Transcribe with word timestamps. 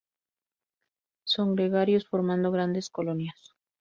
Son 1.25 1.53
gregarios, 1.53 2.07
formando 2.07 2.49
grandes 2.49 2.89
colonias. 2.89 3.53